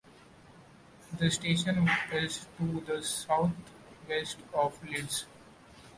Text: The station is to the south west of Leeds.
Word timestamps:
The 1.19 1.29
station 1.29 1.87
is 2.11 2.47
to 2.57 2.81
the 2.87 3.03
south 3.03 3.51
west 4.09 4.37
of 4.51 4.83
Leeds. 4.89 5.27